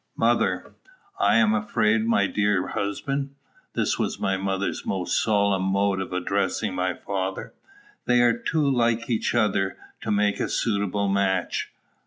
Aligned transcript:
Mother. 0.17 0.73
I 1.19 1.35
am 1.35 1.53
afraid, 1.53 2.07
my 2.07 2.25
dear 2.25 2.69
husband 2.69 3.35
[This 3.75 3.99
was 3.99 4.19
my 4.19 4.35
mother's 4.35 4.83
most 4.83 5.21
solemn 5.21 5.61
mode 5.61 6.01
of 6.01 6.11
addressing 6.11 6.73
my 6.73 6.95
father], 6.95 7.53
"they 8.05 8.23
are 8.23 8.35
too 8.35 8.67
like 8.67 9.11
each 9.11 9.35
other 9.35 9.77
to 10.01 10.09
make 10.09 10.39
a 10.39 10.49
suitable 10.49 11.07
match." 11.07 11.71